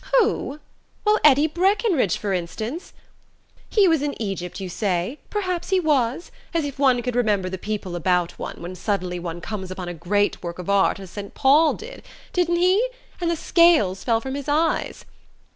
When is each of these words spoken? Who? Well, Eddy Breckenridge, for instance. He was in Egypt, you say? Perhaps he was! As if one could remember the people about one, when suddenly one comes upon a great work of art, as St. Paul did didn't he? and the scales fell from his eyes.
Who? 0.17 0.59
Well, 1.05 1.19
Eddy 1.23 1.45
Breckenridge, 1.45 2.17
for 2.17 2.33
instance. 2.33 2.91
He 3.69 3.87
was 3.87 4.01
in 4.01 4.19
Egypt, 4.19 4.59
you 4.59 4.67
say? 4.67 5.19
Perhaps 5.29 5.69
he 5.69 5.79
was! 5.79 6.31
As 6.55 6.63
if 6.65 6.79
one 6.79 7.03
could 7.03 7.15
remember 7.15 7.49
the 7.51 7.59
people 7.59 7.95
about 7.95 8.31
one, 8.39 8.63
when 8.63 8.73
suddenly 8.73 9.19
one 9.19 9.41
comes 9.41 9.69
upon 9.69 9.89
a 9.89 9.93
great 9.93 10.41
work 10.41 10.57
of 10.57 10.71
art, 10.71 10.99
as 10.99 11.11
St. 11.11 11.35
Paul 11.35 11.75
did 11.75 12.01
didn't 12.33 12.55
he? 12.55 12.83
and 13.21 13.29
the 13.29 13.35
scales 13.35 14.03
fell 14.03 14.19
from 14.19 14.33
his 14.33 14.47
eyes. 14.49 15.05